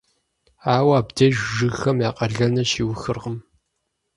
Ауэ 0.75 0.93
абдеж 0.99 1.35
жыгхэм 1.55 1.97
я 2.09 2.11
къалэныр 2.17 2.67
щиухыркъым. 2.71 3.37